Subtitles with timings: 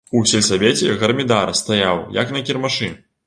[0.19, 2.93] У сельсавеце гармідар стаяў, як на кірмашы.